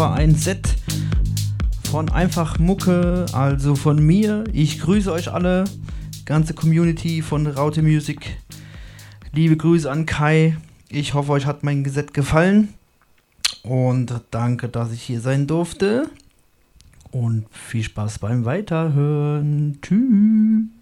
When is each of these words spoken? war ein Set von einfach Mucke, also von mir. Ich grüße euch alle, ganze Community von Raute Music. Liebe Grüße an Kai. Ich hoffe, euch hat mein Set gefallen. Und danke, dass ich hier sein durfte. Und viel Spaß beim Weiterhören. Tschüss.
war 0.00 0.14
ein 0.14 0.34
Set 0.34 0.76
von 1.90 2.08
einfach 2.08 2.58
Mucke, 2.58 3.26
also 3.34 3.74
von 3.74 4.02
mir. 4.02 4.44
Ich 4.50 4.80
grüße 4.80 5.12
euch 5.12 5.30
alle, 5.30 5.64
ganze 6.24 6.54
Community 6.54 7.20
von 7.20 7.46
Raute 7.46 7.82
Music. 7.82 8.38
Liebe 9.34 9.58
Grüße 9.58 9.90
an 9.90 10.06
Kai. 10.06 10.56
Ich 10.88 11.12
hoffe, 11.12 11.32
euch 11.32 11.44
hat 11.44 11.64
mein 11.64 11.84
Set 11.84 12.14
gefallen. 12.14 12.70
Und 13.62 14.18
danke, 14.30 14.70
dass 14.70 14.90
ich 14.90 15.02
hier 15.02 15.20
sein 15.20 15.46
durfte. 15.46 16.08
Und 17.10 17.44
viel 17.50 17.82
Spaß 17.82 18.20
beim 18.20 18.46
Weiterhören. 18.46 19.80
Tschüss. 19.82 20.79